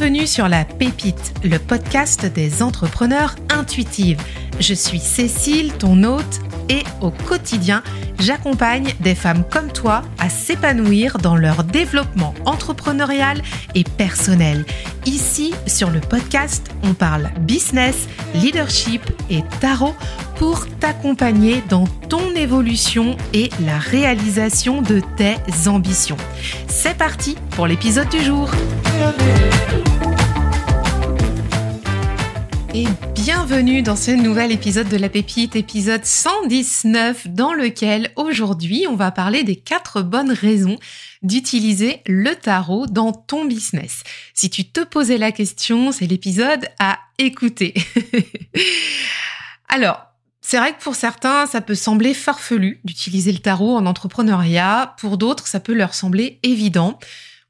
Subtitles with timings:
[0.00, 4.18] Bienvenue sur La Pépite, le podcast des entrepreneurs intuitives.
[4.58, 6.40] Je suis Cécile, ton hôte,
[6.70, 7.82] et au quotidien,
[8.18, 13.42] j'accompagne des femmes comme toi à s'épanouir dans leur développement entrepreneurial
[13.74, 14.64] et personnel.
[15.04, 19.94] Ici, sur le podcast, on parle business, leadership et tarot
[20.36, 25.36] pour t'accompagner dans ton évolution et la réalisation de tes
[25.68, 26.16] ambitions.
[26.68, 28.50] C'est parti pour l'épisode du jour.
[32.72, 38.94] Et bienvenue dans ce nouvel épisode de La Pépite, épisode 119, dans lequel aujourd'hui on
[38.94, 40.78] va parler des quatre bonnes raisons
[41.22, 44.04] d'utiliser le tarot dans ton business.
[44.34, 47.74] Si tu te posais la question, c'est l'épisode à écouter.
[49.68, 50.06] Alors,
[50.40, 54.94] c'est vrai que pour certains, ça peut sembler farfelu d'utiliser le tarot en entrepreneuriat.
[55.00, 57.00] Pour d'autres, ça peut leur sembler évident.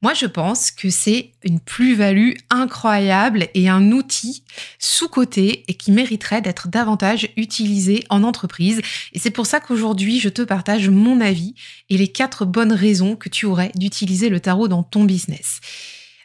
[0.03, 4.45] Moi, je pense que c'est une plus-value incroyable et un outil
[4.79, 8.81] sous-coté et qui mériterait d'être davantage utilisé en entreprise.
[9.13, 11.55] Et c'est pour ça qu'aujourd'hui, je te partage mon avis
[11.91, 15.61] et les quatre bonnes raisons que tu aurais d'utiliser le tarot dans ton business.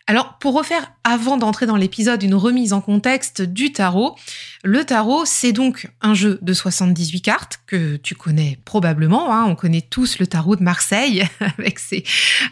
[0.08, 4.16] Alors, pour refaire, avant d'entrer dans l'épisode, une remise en contexte du tarot,
[4.64, 9.34] le tarot, c'est donc un jeu de 78 cartes que tu connais probablement.
[9.34, 9.46] Hein.
[9.48, 11.24] on connaît tous le tarot de Marseille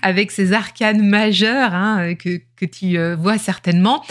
[0.02, 4.04] avec ses, arcanes majeures hein, que, que tu euh, vois certainement.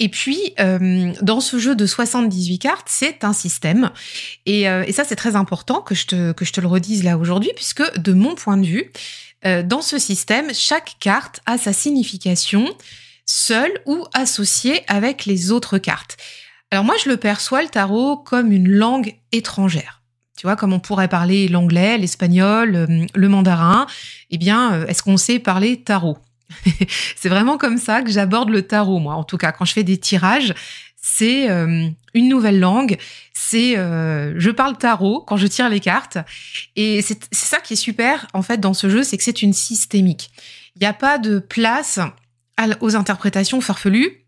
[0.00, 3.90] Et puis, euh, dans ce jeu de 78 cartes, c'est un système.
[4.46, 7.04] Et, euh, et ça, c'est très important que je, te, que je te le redise
[7.04, 8.90] là aujourd'hui, puisque de mon point de vue,
[9.46, 12.66] euh, dans ce système, chaque carte a sa signification
[13.26, 16.16] seule ou associée avec les autres cartes.
[16.70, 20.02] Alors moi, je le perçois le tarot comme une langue étrangère.
[20.36, 23.86] Tu vois, comme on pourrait parler l'anglais, l'espagnol, euh, le mandarin,
[24.30, 26.16] eh bien, euh, est-ce qu'on sait parler tarot?
[27.16, 29.14] C'est vraiment comme ça que j'aborde le tarot, moi.
[29.14, 30.54] En tout cas, quand je fais des tirages,
[31.00, 32.96] c'est une nouvelle langue.
[33.32, 36.18] C'est je parle tarot quand je tire les cartes.
[36.76, 39.52] Et c'est ça qui est super en fait dans ce jeu, c'est que c'est une
[39.52, 40.30] systémique.
[40.76, 41.98] Il n'y a pas de place
[42.80, 44.24] aux interprétations farfelues.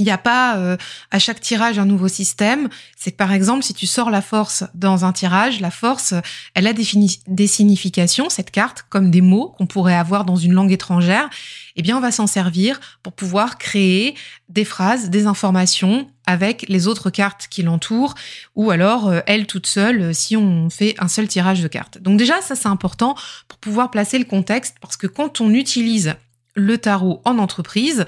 [0.00, 0.78] Il n'y a pas euh,
[1.10, 2.70] à chaque tirage un nouveau système.
[2.96, 6.14] C'est que par exemple, si tu sors la force dans un tirage, la force,
[6.54, 10.72] elle a des, significations, cette carte, comme des mots qu'on pourrait avoir dans une langue
[10.72, 11.28] étrangère.
[11.76, 14.14] Eh bien, on va s'en servir pour pouvoir créer
[14.48, 18.14] des phrases, des informations avec les autres cartes qui l'entourent,
[18.56, 21.98] ou alors euh, elle toute seule euh, si on fait un seul tirage de cartes.
[21.98, 23.16] Donc déjà, ça c'est important
[23.48, 26.14] pour pouvoir placer le contexte, parce que quand on utilise
[26.54, 28.06] le tarot en entreprise,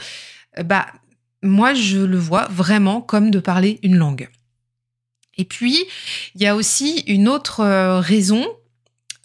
[0.65, 0.87] bah
[1.43, 4.29] moi, je le vois vraiment comme de parler une langue.
[5.37, 5.85] Et puis,
[6.35, 8.47] il y a aussi une autre euh, raison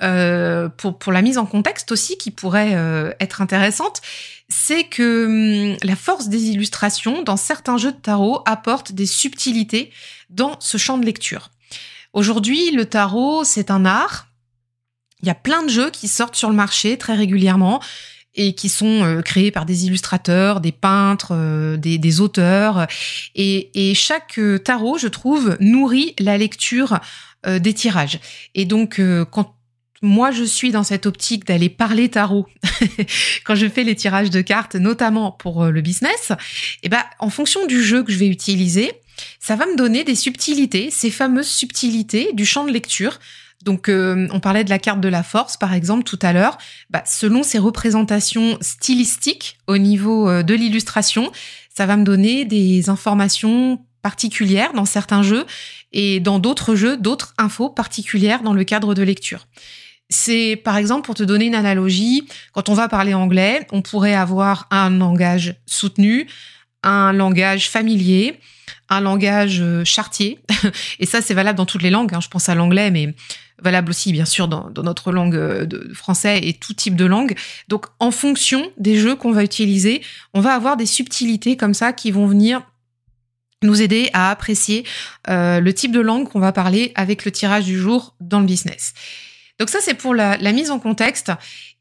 [0.02, 4.02] euh, pour, la mise en contexte aussi qui pourrait euh, être intéressante,
[4.48, 9.92] c'est que hum, la force des illustrations dans certains jeux de tarot apporte des subtilités
[10.30, 11.50] dans ce champ de lecture.
[12.14, 14.28] Aujourd'hui, le tarot, c'est un art.
[15.22, 17.82] Il y a plein de jeux qui sortent sur le marché très régulièrement
[18.38, 22.88] et qui sont euh, créés par des illustrateurs, des peintres, euh, des, auteurs.
[23.36, 27.00] Et, et, chaque euh, tarot, je trouve, nourrit la lecture
[27.46, 28.20] des tirages.
[28.56, 29.00] Et donc,
[29.32, 29.56] quand
[30.02, 32.46] moi, je suis dans cette optique d'aller parler tarot
[33.46, 36.32] quand je fais les tirages de cartes, notamment pour le business.
[36.32, 36.36] Et
[36.84, 38.92] eh ben, en fonction du jeu que je vais utiliser,
[39.40, 43.20] ça va me donner des subtilités, ces fameuses subtilités du champ de lecture
[43.64, 46.58] donc, euh, on parlait de la carte de la force, par exemple, tout à l'heure.
[46.90, 51.32] Bah, selon ses représentations stylistiques au niveau euh, de l'illustration,
[51.76, 55.46] ça va me donner des informations particulières dans certains jeux
[55.92, 59.48] et dans d'autres jeux, d'autres infos particulières dans le cadre de lecture.
[60.10, 64.14] C'est par exemple pour te donner une analogie, quand on va parler anglais, on pourrait
[64.14, 66.28] avoir un langage soutenu,
[66.84, 68.40] un langage familier,
[68.90, 70.40] un langage euh, chartier.
[71.00, 72.14] Et ça, c'est valable dans toutes les langues.
[72.14, 72.22] Hein.
[72.22, 73.14] Je pense à l'anglais, mais
[73.62, 77.36] valable aussi bien sûr dans, notre langue euh, de français et tout type de langue.
[77.68, 80.02] Donc en fonction des jeux qu'on va utiliser,
[80.34, 82.62] on va avoir des subtilités comme ça qui vont venir
[83.64, 84.86] nous aider à apprécier
[85.30, 88.46] euh, le type de langue qu'on va parler avec le tirage du jour dans le
[88.46, 88.94] business.
[89.60, 91.32] Donc ça, c'est pour la, mise en contexte.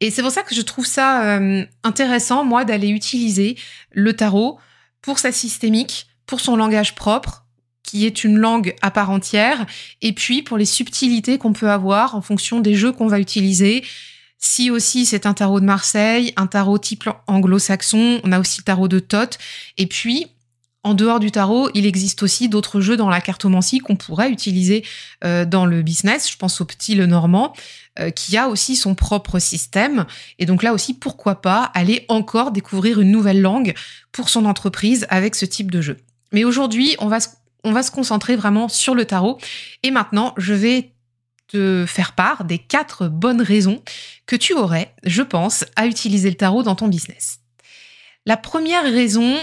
[0.01, 3.57] Et c'est pour ça que je trouve ça euh, intéressant, moi, d'aller utiliser
[3.93, 4.59] le tarot
[5.03, 7.46] pour sa systémique, pour son langage propre,
[7.87, 9.65] qui est une langue à part entière,
[10.03, 13.85] et puis pour les subtilités qu'on peut avoir en fonction des jeux qu'on va utiliser.
[14.39, 18.65] Si aussi c'est un tarot de Marseille, un tarot type anglo-saxon, on a aussi le
[18.65, 19.39] tarot de Thoth,
[19.79, 20.27] et puis
[20.83, 24.85] en dehors du tarot, il existe aussi d'autres jeux dans la cartomancie qu'on pourrait utiliser
[25.25, 26.31] euh, dans le business.
[26.31, 27.55] Je pense au petit le normand.
[27.99, 30.05] euh, qui a aussi son propre système.
[30.39, 33.75] Et donc là aussi, pourquoi pas aller encore découvrir une nouvelle langue
[34.13, 35.97] pour son entreprise avec ce type de jeu.
[36.33, 37.19] Mais aujourd'hui, on va
[37.67, 39.39] on va se concentrer vraiment sur le tarot.
[39.83, 40.93] Et maintenant, je vais
[41.49, 43.83] te faire part des quatre bonnes raisons
[44.27, 47.41] que tu aurais, je pense, à utiliser le tarot dans ton business.
[48.25, 49.37] La première raison,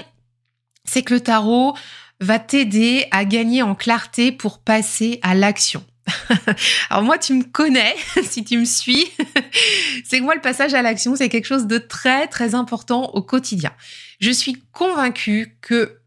[0.86, 1.76] c'est que le tarot
[2.22, 5.84] va t'aider à gagner en clarté pour passer à l'action.
[6.90, 7.94] Alors moi, tu me connais,
[8.24, 9.06] si tu me suis,
[10.06, 13.22] c'est que moi, le passage à l'action, c'est quelque chose de très, très important au
[13.22, 13.74] quotidien.
[14.22, 16.00] Je suis convaincue que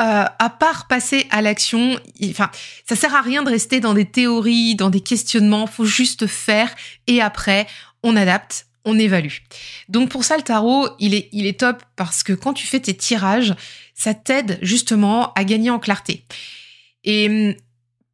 [0.00, 2.50] euh, à part passer à l'action, enfin,
[2.88, 5.66] ça sert à rien de rester dans des théories, dans des questionnements.
[5.66, 6.74] Faut juste faire
[7.06, 7.66] et après,
[8.02, 9.36] on adapte, on évalue.
[9.88, 12.80] Donc pour ça, le tarot, il est, il est top parce que quand tu fais
[12.80, 13.54] tes tirages,
[13.94, 16.24] ça t'aide justement à gagner en clarté.
[17.04, 17.54] Et hum,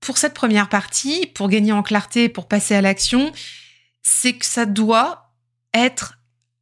[0.00, 3.32] pour cette première partie, pour gagner en clarté, pour passer à l'action,
[4.02, 5.32] c'est que ça doit
[5.74, 6.18] être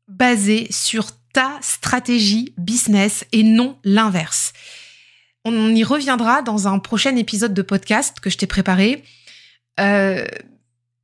[0.06, 4.52] basé sur ta stratégie business et non l'inverse.
[5.44, 9.05] On y reviendra dans un prochain épisode de podcast que je t'ai préparé.
[9.81, 10.26] Euh,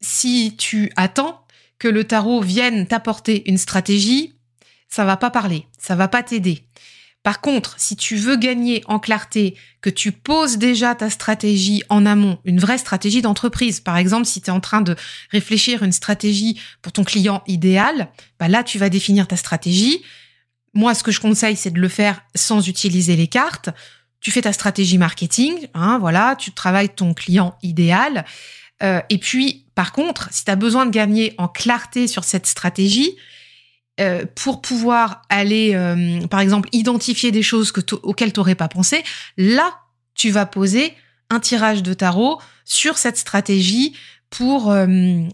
[0.01, 1.47] si tu attends
[1.79, 4.35] que le tarot vienne t'apporter une stratégie,
[4.89, 6.65] ça va pas parler, ça va pas t'aider.
[7.25, 12.05] Par contre, si tu veux gagner en clarté, que tu poses déjà ta stratégie en
[12.05, 14.95] amont, une vraie stratégie d'entreprise, par exemple, si tu es en train de
[15.31, 20.03] réfléchir une stratégie pour ton client idéal, bah là, tu vas définir ta stratégie.
[20.75, 23.71] Moi, ce que je conseille, c'est de le faire sans utiliser les cartes.
[24.25, 28.25] Tu fais ta stratégie marketing, hein, voilà, tu travailles ton client idéal.
[28.83, 32.47] Euh, et puis, par contre, si tu as besoin de gagner en clarté sur cette
[32.47, 33.17] stratégie,
[34.01, 38.67] euh, pour pouvoir aller, euh, par exemple, identifier des choses que auxquelles tu n'aurais pas
[38.67, 39.05] pensé,
[39.37, 39.79] là,
[40.15, 40.95] tu vas poser
[41.29, 43.95] un tirage de tarot sur cette stratégie
[44.31, 44.73] pour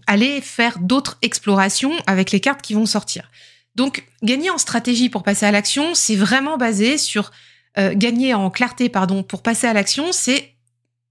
[0.05, 3.31] aller faire d'autres explorations avec les cartes qui vont sortir.
[3.75, 7.31] Donc, gagner en stratégie pour passer à l'action, c'est vraiment basé sur
[7.77, 10.53] gagner en clarté, pardon, pour passer à l'action, c'est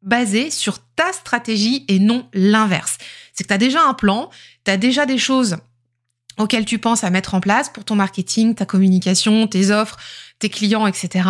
[0.02, 2.98] basé sur ta stratégie et non l'inverse.
[3.32, 4.30] C'est que tu as déjà un plan,
[4.64, 5.56] tu as déjà des choses
[6.38, 9.98] auxquels tu penses à mettre en place pour ton marketing, ta communication, tes offres,
[10.38, 11.28] tes clients, etc.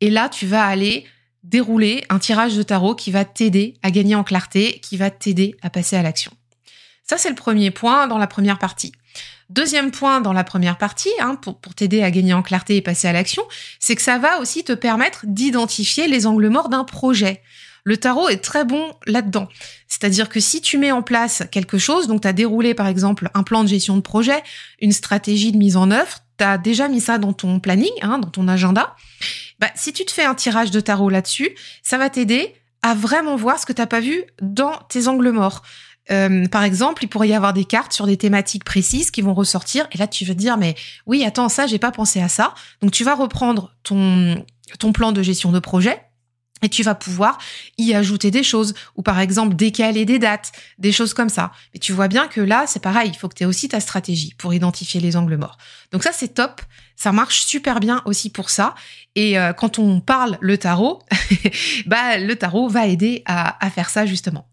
[0.00, 1.06] Et là, tu vas aller
[1.42, 5.56] dérouler un tirage de tarot qui va t'aider à gagner en clarté, qui va t'aider
[5.62, 6.32] à passer à l'action.
[7.02, 8.92] Ça, c'est le premier point dans la première partie.
[9.52, 13.06] Deuxième point dans la première partie, hein, pour, t'aider à gagner en clarté et passer
[13.06, 13.42] à l'action,
[13.80, 17.42] c'est que ça va aussi te permettre d'identifier les angles morts d'un projet.
[17.84, 19.48] Le tarot est très bon là-dedans.
[19.88, 23.28] C'est-à-dire que si tu mets en place quelque chose, donc tu as déroulé par exemple
[23.34, 24.42] un plan de gestion de projet,
[24.80, 28.18] une stratégie de mise en œuvre, tu as déjà mis ça dans ton planning, hein,
[28.20, 28.96] dans ton agenda,
[29.58, 31.50] bah, si tu te fais un tirage de tarot là-dessus,
[31.82, 35.30] ça va t'aider à vraiment voir ce que tu n'as pas vu dans tes angles
[35.30, 35.62] morts.
[36.10, 39.34] Euh, par exemple, il pourrait y avoir des cartes sur des thématiques précises qui vont
[39.34, 40.74] ressortir, et là tu vas te dire mais
[41.06, 44.44] oui attends ça j'ai pas pensé à ça, donc tu vas reprendre ton
[44.78, 46.02] ton plan de gestion de projet
[46.62, 47.38] et tu vas pouvoir
[47.76, 51.52] y ajouter des choses, ou par exemple décaler des dates, des choses comme ça.
[51.74, 53.80] Mais tu vois bien que là, c'est pareil, il faut que tu aies aussi ta
[53.80, 55.58] stratégie pour identifier les angles morts.
[55.90, 56.62] Donc ça, c'est top,
[56.96, 58.74] ça marche super bien aussi pour ça.
[59.14, 61.02] Et euh, quand on parle le tarot,
[61.86, 64.46] bah le tarot va aider à, faire ça justement.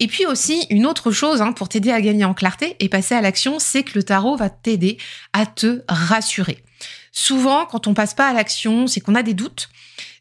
[0.00, 3.14] Et puis aussi, une autre chose hein, pour t'aider à gagner en clarté et passer
[3.14, 4.98] à l'action, c'est que le tarot va t'aider
[5.32, 6.62] à te rassurer.
[7.12, 9.68] Souvent, quand on passe pas à l'action, c'est qu'on a des doutes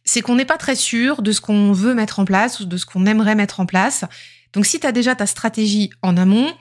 [0.03, 2.77] c'est qu'on n'est pas très sûr de ce qu'on veut mettre en place ou de
[2.77, 4.05] ce qu'on aimerait mettre en place.
[4.53, 6.53] Donc si tu as déjà ta stratégie en amont,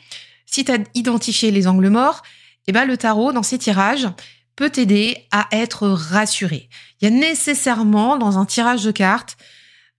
[0.47, 2.23] si tu as identifié les angles morts,
[2.67, 4.09] eh ben le tarot dans ses tirages
[4.57, 6.69] peut t'aider à être rassuré.
[7.01, 9.37] Il y a nécessairement dans un tirage de cartes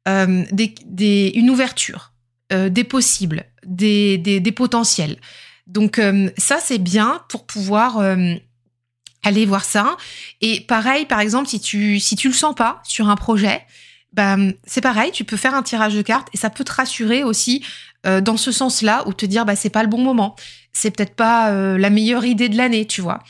[0.07, 2.13] euh, une ouverture,
[2.51, 5.17] euh, des possibles, des, des, potentiels.
[5.65, 8.01] Donc euh, ça c'est bien pour pouvoir
[9.24, 9.98] Allez voir ça.
[10.42, 13.65] Et pareil, par exemple, si tu si tu le sens pas sur un projet,
[14.12, 17.24] ben c'est pareil, tu peux faire un tirage de cartes et ça peut te rassurer
[17.24, 17.63] aussi
[18.06, 20.36] euh, dans ce sens-là ou te dire bah c'est pas le bon moment,
[20.72, 23.24] c'est peut-être pas euh, la meilleure idée de l'année, tu vois.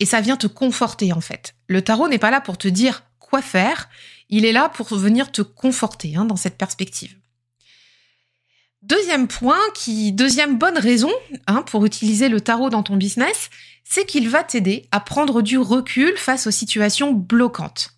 [0.00, 1.54] Et ça vient te conforter en fait.
[1.66, 3.88] Le tarot n'est pas là pour te dire quoi faire,
[4.30, 7.16] il est là pour venir te conforter hein, dans cette perspective.
[8.84, 11.10] Deuxième point, qui deuxième bonne raison
[11.46, 13.48] hein, pour utiliser le tarot dans ton business,
[13.82, 17.92] c'est qu'il va t'aider à prendre du recul face aux situations bloquantes.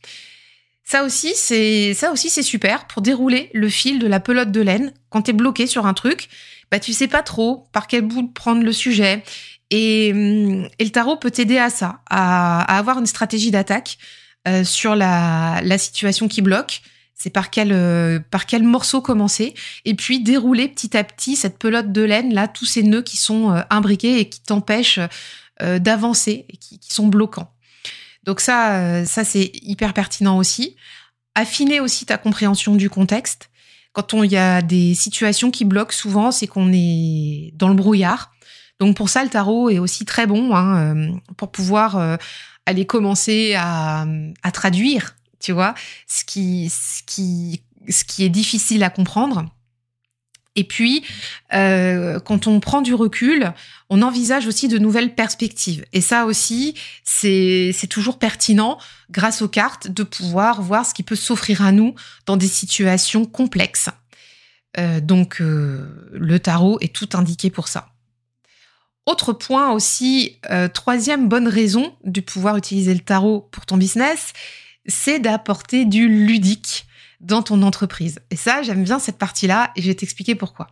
[0.85, 1.95] Ça aussi, c'est
[2.43, 5.87] super pour dérouler le fil de la pelote de laine quand tu es bloqué sur
[5.87, 6.29] un truc.
[6.71, 9.25] Bah tu sais pas trop par quel bout prendre le sujet
[9.71, 13.99] et, hum, et le tarot peut t'aider à ça, à, avoir une stratégie d'attaque
[14.47, 16.83] euh, sur la situation qui bloque
[17.17, 19.55] c'est par quel euh, par quel morceau commencer?
[19.87, 23.17] Et puis dérouler petit à petit cette pelote de laine là tous ces nœuds qui
[23.17, 25.01] sont euh, imbriqués et qui t'empêchent
[25.63, 27.51] euh, d'avancer et qui, sont bloquants.
[28.25, 30.77] Donc ça ça c'est hyper pertinent aussi.
[31.35, 33.51] Affiner aussi ta compréhension du contexte.
[33.93, 38.33] Quand il y a des situations qui bloquent souvent, c'est qu'on est dans le brouillard.
[38.79, 42.19] Donc pour ça le tarot est aussi très bon hein, pour pouvoir
[42.67, 44.07] aller commencer à
[44.53, 45.75] traduire tu vois,
[46.07, 49.47] ce qui, ce qui, ce qui est difficile à comprendre.
[50.57, 51.05] Et puis,
[51.53, 53.53] euh, quand on prend du recul,
[53.91, 55.85] on envisage aussi de nouvelles perspectives.
[55.93, 56.75] Et ça aussi,
[57.05, 58.79] c'est toujours pertinent,
[59.11, 63.27] grâce aux cartes, de pouvoir voir ce qui peut s'offrir à nous dans des situations
[63.27, 63.91] complexes.
[64.79, 67.91] Euh, donc, euh, le tarot est tout indiqué pour ça.
[69.05, 70.41] Autre point aussi,
[70.75, 74.33] troisième bonne raison de pouvoir utiliser le tarot pour ton business,
[74.89, 76.87] c'est d'apporter du ludique
[77.21, 78.21] dans ton entreprise.
[78.31, 80.69] Et ça, j'aime bien cette partie-là et je vais t'expliquer pourquoi.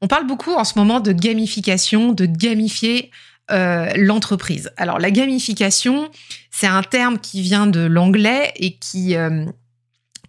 [0.00, 3.10] On parle beaucoup en ce moment de gamification, de gamifier
[3.50, 4.70] euh, l'entreprise.
[4.76, 6.10] Alors la gamification,
[6.50, 9.44] c'est un terme qui vient de l'anglais et qui euh,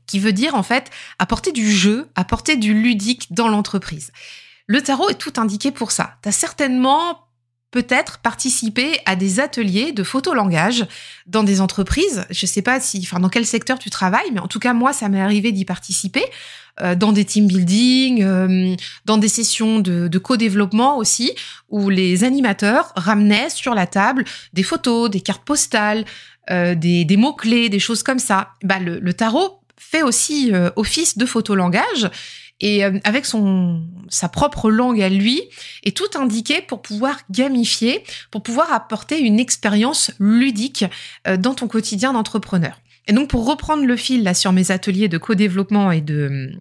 [0.06, 4.12] qui veut dire en fait apporter du jeu, apporter du ludique dans l'entreprise.
[4.68, 6.18] Le tarot est tout indiqué pour ça.
[6.24, 7.25] Tu as certainement
[7.72, 10.86] peut-être participer à des ateliers de photolangage
[11.28, 12.26] dans des entreprises.
[12.30, 14.94] Je sais pas si, enfin, dans quel secteur tu travailles, mais en tout cas, moi,
[14.94, 16.24] ça m'est arrivé d'y participer
[16.82, 21.34] euh, dans des team building, euh, dans des sessions de, co-développement aussi,
[21.70, 26.04] où les animateurs ramenaient sur la table des photos, des cartes postales,
[26.52, 28.50] euh, des, des mots-clés, des choses comme ça.
[28.64, 32.10] Bah, le, le tarot fait aussi office de photolangage
[32.62, 35.42] et euh, avec son sa propre langue à lui
[35.84, 40.86] est tout indiqué pour pouvoir gamifier, pour pouvoir apporter une expérience ludique
[41.28, 42.80] euh, dans ton quotidien d'entrepreneur.
[43.08, 46.54] Et donc pour reprendre le fil là sur mes ateliers de co-développement et de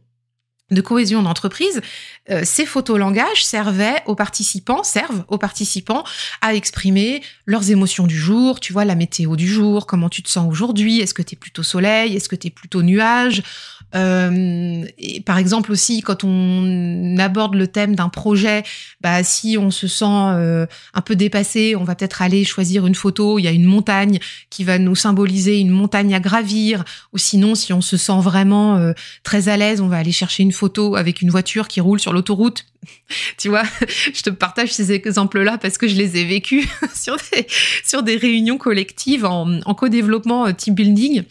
[0.70, 1.82] de cohésion d'entreprise,
[2.30, 6.04] euh, ces photolangages servaient aux participants, servent aux participants
[6.40, 10.30] à exprimer leurs émotions du jour, tu vois, la météo du jour, comment tu te
[10.30, 13.42] sens aujourd'hui, est-ce que tu es plutôt soleil, est-ce que tu es plutôt nuage,
[13.94, 18.64] euh, et par exemple aussi, quand on aborde le thème d'un projet,
[19.00, 22.94] bah, si on se sent euh, un peu dépassé, on va peut-être aller choisir une
[22.94, 23.38] photo.
[23.38, 24.18] Il y a une montagne
[24.50, 26.84] qui va nous symboliser une montagne à gravir.
[27.12, 28.92] Ou sinon, si on se sent vraiment euh,
[29.22, 32.12] très à l'aise, on va aller chercher une photo avec une voiture qui roule sur
[32.12, 32.64] l'autoroute.
[33.38, 33.64] tu vois,
[34.12, 37.46] je te partage ces exemples-là parce que je les ai vécus sur des,
[37.84, 41.24] sur des réunions collectives en, en co-développement team building.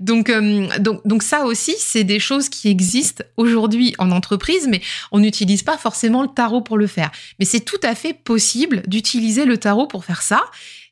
[0.00, 4.80] Donc, euh, donc, donc ça aussi, c'est des choses qui existent aujourd'hui en entreprise, mais
[5.12, 7.10] on n'utilise pas forcément le tarot pour le faire.
[7.38, 10.44] Mais c'est tout à fait possible d'utiliser le tarot pour faire ça.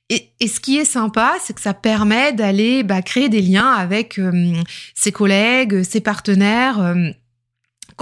[0.09, 3.71] Et, et, ce qui est sympa, c'est que ça permet d'aller bah, créer des liens
[3.71, 4.53] avec euh,
[4.95, 6.81] ses collègues, ses partenaires.
[6.83, 7.11] Euh,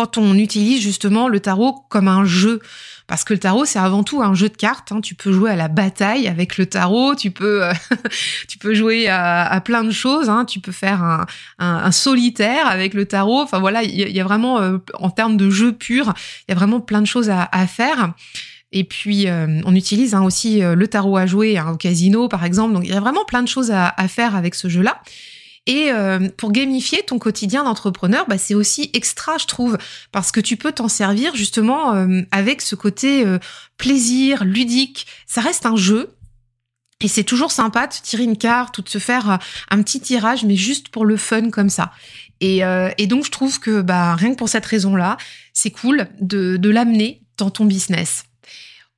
[0.01, 2.61] quand on utilise justement le tarot comme un jeu.
[3.07, 4.93] Parce que le tarot, c'est avant tout un jeu de cartes.
[4.93, 5.03] Hein.
[5.03, 7.73] Tu peux jouer à la bataille avec le tarot, tu peux, euh,
[8.49, 10.31] tu peux jouer à, plein de choses.
[10.31, 10.47] Hein.
[10.47, 11.27] Tu peux faire
[11.59, 13.43] un, solitaire avec le tarot.
[13.43, 16.15] Enfin voilà, il y, a vraiment, euh, en termes de jeu pur,
[16.49, 18.15] il y a vraiment plein de choses à, faire.
[18.73, 22.73] Et puis, euh, on utilise hein, aussi le tarot à jouer au casino, par exemple.
[22.73, 25.03] Donc, il y a vraiment plein de choses à, à faire avec ce jeu-là.
[25.71, 29.79] Et euh, pour gamifier ton quotidien d'entrepreneur, bah, c'est aussi extra, je trouve,
[30.11, 33.39] parce que tu peux t'en servir justement euh, avec ce côté euh,
[33.77, 35.07] plaisir, ludique.
[35.29, 36.17] Ça reste un jeu.
[37.01, 39.39] Et c'est toujours sympa de tirer une carte ou de se faire
[39.71, 41.93] un petit tirage, mais juste pour le fun comme ça.
[42.41, 42.61] Et,
[42.99, 45.17] et donc, je trouve que bah, rien que pour cette raison-là,
[45.55, 48.25] c'est cool de, de l'amener dans ton business.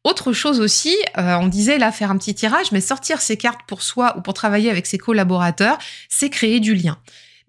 [0.04, 3.60] Autre chose aussi, euh, on disait là faire un petit tirage, mais sortir ses cartes
[3.68, 5.78] pour soi ou pour travailler avec ses collaborateurs,
[6.08, 6.98] c'est créer du lien.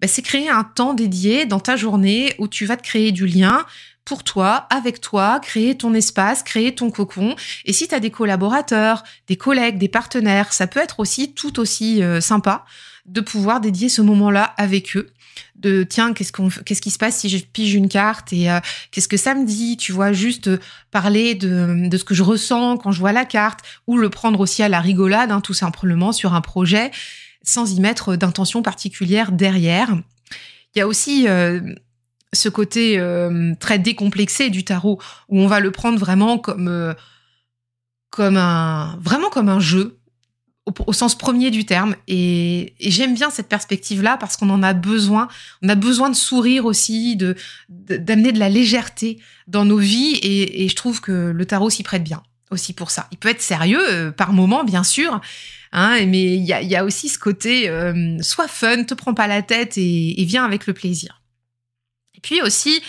[0.00, 3.26] Ben, c'est créer un temps dédié dans ta journée où tu vas te créer du
[3.26, 3.64] lien
[4.04, 7.34] pour toi, avec toi, créer ton espace, créer ton cocon.
[7.64, 11.58] Et si tu as des collaborateurs, des collègues, des partenaires, ça peut être aussi tout
[11.58, 12.64] aussi euh, sympa
[13.06, 15.10] de pouvoir dédier ce moment-là avec eux
[15.56, 18.60] de tiens qu'est-ce qu'on qu'est-ce qui se passe si je pige une carte et euh,
[18.90, 20.58] qu'est-ce que ça me dit tu vois juste euh,
[20.90, 24.40] parler de, de ce que je ressens quand je vois la carte ou le prendre
[24.40, 26.90] aussi à la rigolade hein, tout simplement sur un projet
[27.42, 29.94] sans y mettre d'intention particulière derrière.
[30.74, 31.60] Il y a aussi euh,
[32.32, 32.98] ce côté
[33.60, 34.98] très décomplexé du tarot
[35.28, 36.94] où on va le prendre vraiment comme
[38.10, 39.98] comme un vraiment comme un jeu
[40.86, 41.94] au, sens premier du terme.
[42.08, 45.28] Et, j'aime bien cette perspective-là parce qu'on en a besoin.
[45.62, 47.36] On a besoin de sourire aussi, de
[47.68, 50.18] d'amener de, la légèreté dans nos vies.
[50.22, 53.08] Et, je trouve que le tarot s'y prête bien aussi pour ça.
[53.10, 55.20] Il peut être sérieux euh, par moment, bien sûr.
[55.72, 59.14] Hein, mais il y a, y a, aussi ce côté, euh, sois fun, te prends
[59.14, 61.20] pas la tête et, et viens avec le plaisir.
[62.14, 62.80] Et puis aussi,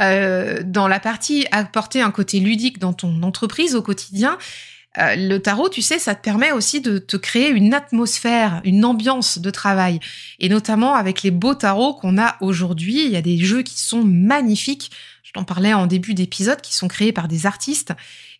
[0.00, 4.38] euh, dans la partie apporter un côté ludique dans ton entreprise au quotidien,
[4.98, 8.84] euh, le tarot, tu sais, ça te permet aussi de te créer une atmosphère, une
[8.84, 10.00] ambiance de travail.
[10.38, 13.80] Et notamment avec les beaux tarots qu'on a aujourd'hui, il y a des jeux qui
[13.80, 14.90] sont magnifiques.
[15.22, 17.94] Je t'en parlais en début d'épisode, qui sont créés par des artistes.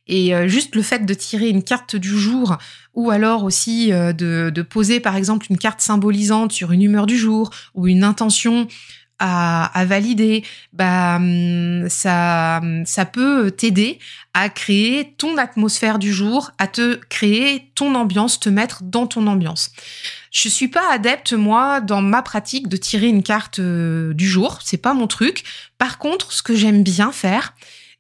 [0.09, 2.59] Et euh, juste le fait de tirer une carte du jour,
[2.93, 7.07] ou alors aussi euh, de, de poser par exemple une carte symbolisante sur une humeur
[7.07, 8.67] du jour, ou une intention
[9.25, 14.01] à, valider, bah hum, ça ça peut t'aider
[14.35, 19.29] à créer ton atmosphère du jour, à te créer ton ambiance, te mettre dans ton
[19.29, 19.71] ambiance.
[20.33, 24.59] Je suis pas adepte moi dans ma pratique de tirer une carte euh, du jour,
[24.65, 25.45] c'est pas mon truc.
[25.79, 27.55] Par contre, ce que j'aime bien faire,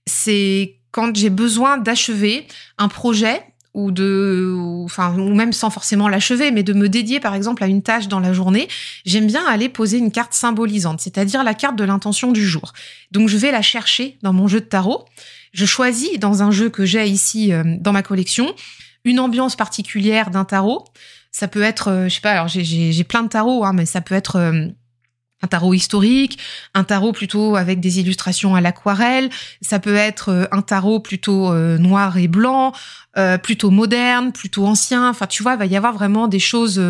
[0.06, 2.46] c'est quand j'ai besoin d'achever
[2.78, 7.34] un projet ou de, enfin, ou même sans forcément l'achever, mais de me dédier par
[7.34, 8.68] exemple à une tâche dans la journée,
[9.06, 12.72] j'aime bien aller poser une carte symbolisante, c'est-à-dire la carte de l'intention du jour.
[13.10, 15.04] Donc je vais la chercher dans mon jeu de tarot.
[15.52, 18.54] Je choisis dans un jeu que j'ai ici euh, dans ma collection
[19.04, 20.84] une ambiance particulière d'un tarot.
[21.30, 24.00] Ça peut être, euh, je sais pas, alors j'ai plein de tarots, hein, mais ça
[24.00, 24.66] peut être euh,
[25.42, 26.38] un tarot historique,
[26.75, 29.28] un tarot plutôt avec des illustrations à l'aquarelle,
[29.61, 32.72] ça peut être euh, un tarot plutôt euh, noir et blanc,
[33.18, 35.11] euh, plutôt moderne, plutôt ancien.
[35.11, 36.80] Enfin, tu vois, il va y avoir vraiment des choses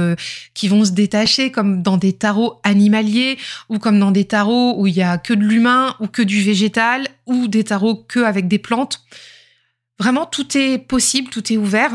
[0.54, 4.86] qui vont se détacher, comme dans des tarots animaliers ou comme dans des tarots où
[4.86, 8.48] il y a que de l'humain ou que du végétal ou des tarots que avec
[8.48, 9.00] des plantes.
[9.98, 11.92] Vraiment, tout est possible, tout est ouvert.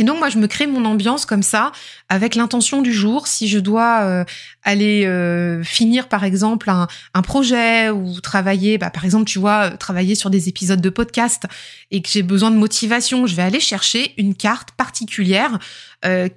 [0.00, 1.72] Et donc moi je me crée mon ambiance comme ça
[2.08, 3.26] avec l'intention du jour.
[3.26, 4.24] Si je dois euh,
[4.64, 6.88] aller euh, finir par exemple un,
[7.22, 11.44] projet ou travailler, bah, par exemple tu vois euh, travailler sur des épisodes de podcast
[11.90, 15.58] et que j'ai besoin de motivation, je vais aller chercher une carte particulière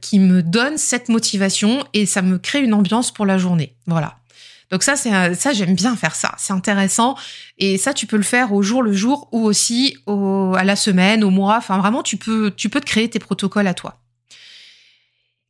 [0.02, 3.74] qui me donne cette motivation et ça me crée une ambiance pour la journée.
[3.88, 4.18] Voilà.
[4.74, 6.34] Donc ça, c'est ça, j'aime bien faire ça.
[6.40, 7.16] C'est intéressant.
[7.60, 10.76] Et ça, tu peux le faire au jour le jour ou aussi au, à la
[10.76, 11.58] semaine, au mois.
[11.58, 14.00] Enfin, vraiment, tu peux, tu peux te créer tes protocoles à toi.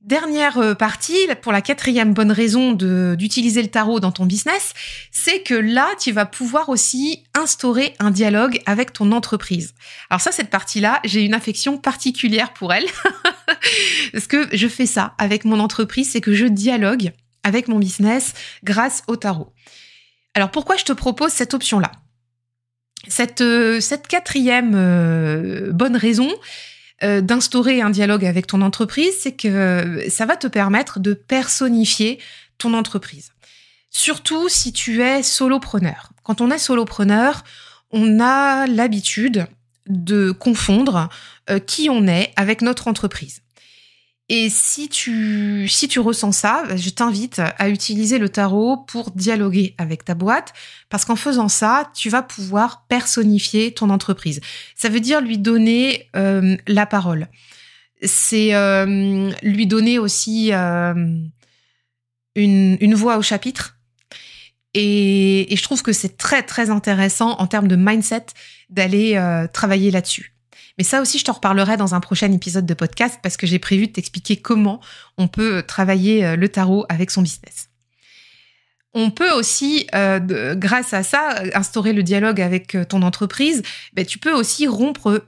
[0.01, 4.73] Dernière euh, partie, pour la quatrième bonne raison d'utiliser le tarot dans ton business,
[5.13, 9.73] c'est que là, tu vas pouvoir aussi instaurer un dialogue avec ton entreprise.
[10.09, 12.87] Alors ça, cette partie-là, j'ai une affection particulière pour elle.
[14.11, 18.33] Parce que je fais ça avec mon entreprise, c'est que je dialogue avec mon business
[18.63, 19.53] grâce au tarot.
[20.33, 21.91] Alors pourquoi je te propose cette option-là?
[23.07, 26.29] Cette, euh, cette quatrième euh, bonne raison
[27.03, 32.19] euh, d'instaurer un dialogue avec ton entreprise, c'est que ça va te permettre de personnifier
[32.57, 33.31] ton entreprise.
[33.89, 36.13] Surtout si tu es solopreneur.
[36.23, 37.43] Quand on est solopreneur,
[37.91, 39.47] on a l'habitude
[39.87, 41.09] de confondre
[41.67, 43.41] qui on est avec notre entreprise.
[44.35, 50.05] Et si tu, si ressens ça, je t'invite à utiliser le tarot pour dialoguer avec
[50.05, 50.53] ta boîte,
[50.89, 54.41] parce qu'en faisant ça, tu vas pouvoir personnifier ton entreprise.
[54.75, 57.27] Ça veut dire lui donner euh, la parole.
[58.01, 60.95] C'est euh, lui donner aussi euh,
[62.33, 63.77] une, une voix au chapitre.
[64.73, 68.25] Et, et je trouve que c'est très très intéressant en termes de mindset
[68.71, 70.32] d'aller travailler là-dessus.
[70.77, 73.59] Mais ça aussi, je t'en reparlerai dans un prochain épisode de podcast parce que j'ai
[73.59, 74.79] prévu de t'expliquer comment
[75.17, 77.69] on peut travailler euh, le tarot avec son business.
[78.95, 83.63] On peut aussi, euh, grâce à ça, instaurer le dialogue avec euh, ton entreprise.
[83.93, 85.23] Ben, tu peux aussi rompre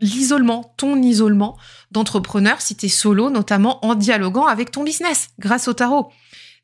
[0.00, 1.56] l'isolement, ton isolement
[1.90, 6.10] d'entrepreneur si tu es solo, notamment en dialoguant avec ton business grâce au tarot.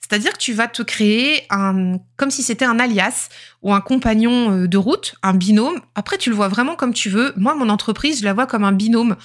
[0.01, 3.29] C'est-à-dire que tu vas te créer un, comme si c'était un alias
[3.63, 5.81] ou un compagnon euh, de route, un binôme.
[5.95, 7.33] Après, tu le vois vraiment comme tu veux.
[7.37, 9.17] Moi, mon entreprise, je la vois comme un binôme.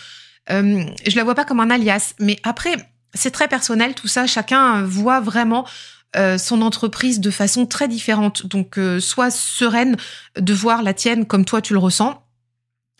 [0.50, 2.16] Euh, je la vois pas comme un alias.
[2.20, 2.76] Mais après,
[3.14, 4.28] c'est très personnel tout ça.
[4.28, 5.66] Chacun voit vraiment
[6.16, 8.46] euh, son entreprise de façon très différente.
[8.46, 9.98] Donc, euh, sois sereine
[10.40, 12.22] de voir la tienne comme toi tu le ressens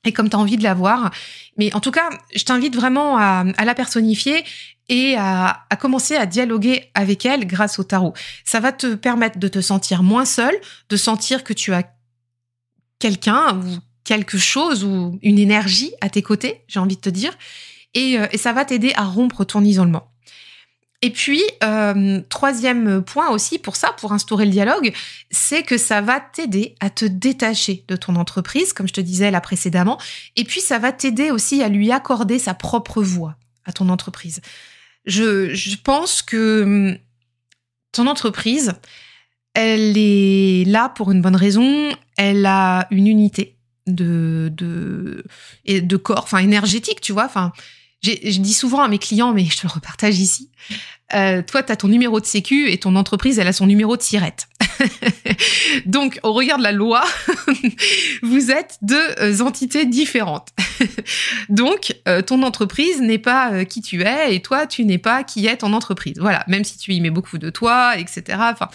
[0.04, 1.12] et comme tu as envie de la voir.
[1.58, 4.44] Mais en tout cas, je t'invite vraiment à, la personnifier
[4.90, 8.14] et à, commencer à dialoguer avec elle grâce au tarot.
[8.46, 10.54] Ça va te permettre de te sentir moins seul,
[10.90, 11.84] de sentir que tu as
[13.00, 17.38] quelqu'un ou quelque chose ou une énergie à tes côtés, j'ai envie de te dire,
[17.94, 20.10] et, euh, ça va t'aider à rompre ton isolement.
[21.02, 24.94] Et puis, euh, troisième point aussi pour ça, pour instaurer le dialogue,
[25.32, 29.30] c'est que ça va t'aider à te détacher de ton entreprise, comme je te disais
[29.30, 30.00] là précédemment,
[30.38, 34.42] et puis ça va t'aider aussi à lui accorder sa propre voix à ton entreprise.
[35.06, 36.98] Je, pense que hum,
[37.92, 38.74] ton entreprise,
[39.54, 46.40] elle est là pour une bonne raison, elle a une unité de, de corps, enfin
[46.40, 47.52] énergétique, tu vois, enfin
[48.04, 50.50] je dis souvent à mes clients, mais je te le repartage ici.
[51.14, 53.96] Euh, toi, tu as ton numéro de sécu et ton entreprise, elle a son numéro
[53.98, 54.48] de sirette.
[55.86, 57.04] Donc, au regard de la loi,
[58.24, 60.50] vous êtes deux euh, entités différentes.
[61.50, 65.24] Donc, euh, ton entreprise n'est pas euh, qui tu es et toi, tu n'es pas
[65.24, 66.16] qui est ton entreprise.
[66.20, 68.24] Voilà, même si tu y mets beaucoup de toi, etc.
[68.40, 68.70] Enfin,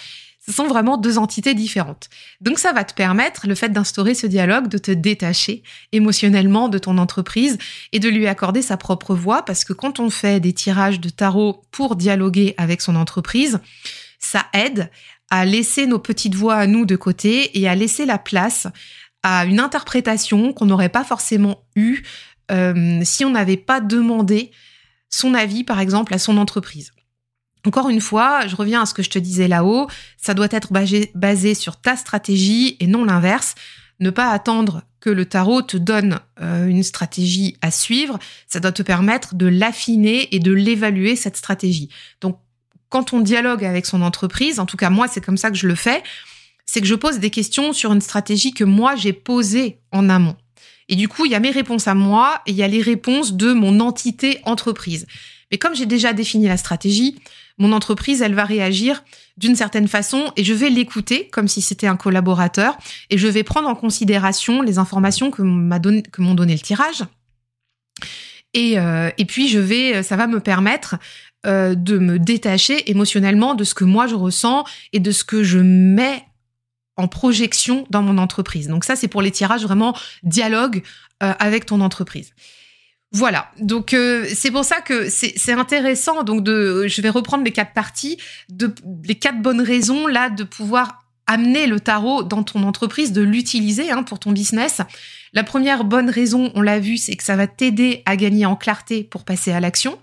[0.48, 2.08] ce sont vraiment deux entités différentes.
[2.40, 6.78] Donc ça va te permettre, le fait d'instaurer ce dialogue, de te détacher émotionnellement de
[6.78, 7.58] ton entreprise
[7.92, 11.10] et de lui accorder sa propre voix, parce que quand on fait des tirages de
[11.10, 13.60] tarot pour dialoguer avec son entreprise,
[14.18, 14.90] ça aide
[15.30, 18.68] à laisser nos petites voix à nous de côté et à laisser la place
[19.22, 22.04] à une interprétation qu'on n'aurait pas forcément eue
[22.50, 24.50] euh, si on n'avait pas demandé
[25.10, 26.92] son avis, par exemple, à son entreprise.
[27.68, 30.72] Encore une fois, je reviens à ce que je te disais là-haut, ça doit être
[30.72, 33.56] basé, sur ta stratégie et non l'inverse.
[34.00, 38.72] Ne pas attendre que le tarot te donne euh, une stratégie à suivre, ça doit
[38.72, 41.90] te permettre de l'affiner et de l'évaluer, cette stratégie.
[42.22, 42.38] Donc,
[42.88, 45.68] quand on dialogue avec son entreprise, en tout cas moi c'est comme ça que je
[45.68, 46.02] le fais,
[46.64, 50.36] c'est que je pose des questions sur une stratégie que moi j'ai posée en amont.
[50.88, 52.80] Et du coup, il y a mes réponses à moi et il y a les
[52.80, 55.06] réponses de mon entité entreprise.
[55.50, 57.18] Mais comme j'ai déjà défini la stratégie,
[57.58, 59.04] mon entreprise, elle va réagir
[59.36, 62.78] d'une certaine façon et je vais l'écouter comme si c'était un collaborateur
[63.10, 66.60] et je vais prendre en considération les informations que m'a donné, que m'ont donné le
[66.60, 67.04] tirage.
[68.54, 70.96] Et, euh, et puis je vais, ça va me permettre
[71.46, 75.44] euh, de me détacher émotionnellement de ce que moi je ressens et de ce que
[75.44, 76.24] je mets
[76.96, 78.66] en projection dans mon entreprise.
[78.66, 80.82] Donc ça, c'est pour les tirages vraiment dialogue
[81.22, 82.34] euh, avec ton entreprise.
[83.12, 86.24] Voilà, donc euh, c'est pour ça que c'est intéressant.
[86.24, 88.18] Donc de, je vais reprendre les quatre parties,
[89.04, 93.90] les quatre bonnes raisons là de pouvoir amener le tarot dans ton entreprise, de l'utiliser
[93.90, 94.80] hein, pour ton business.
[95.32, 98.56] La première bonne raison, on l'a vu, c'est que ça va t'aider à gagner en
[98.56, 99.98] clarté pour passer à l'action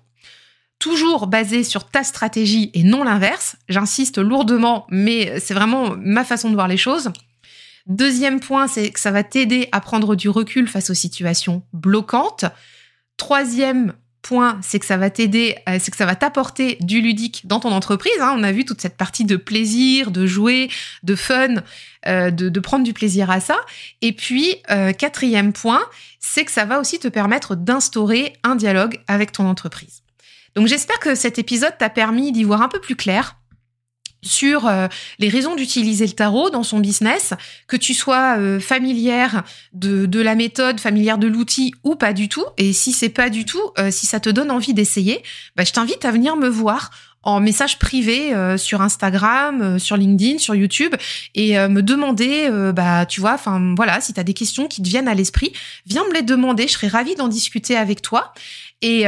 [0.80, 3.56] toujours basé sur ta stratégie et non l'inverse.
[3.70, 7.12] J'insiste lourdement, mais c'est vraiment ma façon de voir les choses.
[7.88, 12.46] Deuxième point, c'est que ça va t'aider à prendre du recul face aux situations bloquantes.
[13.17, 13.93] Troisième
[14.25, 17.60] point, c'est que ça va t'aider, euh, c'est que ça va t'apporter du ludique dans
[17.60, 18.19] ton entreprise.
[18.19, 18.34] Hein.
[18.36, 20.69] On a vu toute cette partie de plaisir, de jouer,
[21.04, 21.56] de fun,
[22.08, 23.58] euh, de, prendre du plaisir à ça.
[24.01, 25.84] Et puis, euh, quatrième point,
[26.19, 30.01] c'est que ça va aussi te permettre d'instaurer un dialogue avec ton entreprise.
[30.56, 33.38] Donc j'espère que cet épisode t'a permis d'y voir un peu plus clair
[34.26, 34.88] sur euh,
[35.20, 37.34] les raisons d'utiliser le tarot dans son business,
[37.68, 42.46] que tu sois euh, familière de, la méthode, familière de l'outil ou pas du tout.
[42.58, 45.22] Et si c'est pas du tout, euh, si ça te donne envie d'essayer,
[45.56, 46.90] bah, je t'invite à venir me voir
[47.22, 50.94] en message privé sur Instagram, sur LinkedIn, sur YouTube
[51.34, 54.88] et me demander bah tu vois enfin voilà, si tu as des questions qui te
[54.88, 55.52] viennent à l'esprit,
[55.88, 58.32] viens me les demander, je serais ravie d'en discuter avec toi.
[58.84, 59.06] Et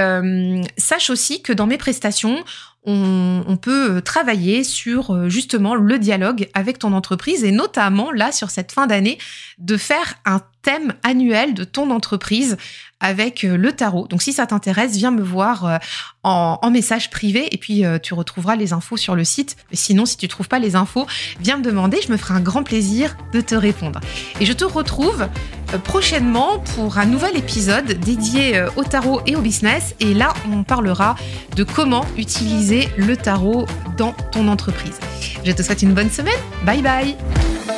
[0.78, 2.44] sache aussi que dans mes prestations,
[2.90, 8.50] on, peut travailler sur euh, justement le dialogue avec ton entreprise et notamment là sur
[8.50, 9.18] cette fin d'année
[9.58, 12.56] de faire un thème annuel de ton entreprise
[13.00, 14.08] avec euh, le tarot.
[14.08, 15.80] Donc si ça t'intéresse, viens me voir
[16.24, 19.56] en, message privé et puis tu retrouveras les infos sur le site.
[19.72, 21.08] sinon, si tu trouves pas les infos,
[21.40, 24.00] viens me demander, je me ferai un grand plaisir de te répondre.
[24.40, 25.28] Et je te retrouve
[25.86, 29.96] prochainement pour un nouvel épisode dédié au tarot et au business.
[30.00, 31.16] Et là, on parlera
[31.56, 33.66] de comment utiliser le tarot
[33.98, 35.00] dans ton entreprise.
[35.44, 36.40] Je te souhaite une bonne semaine.
[36.66, 37.77] Bye bye